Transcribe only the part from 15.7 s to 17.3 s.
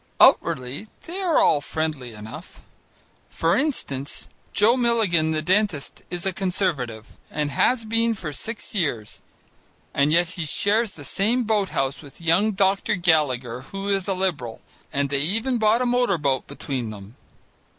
a motor boat between them.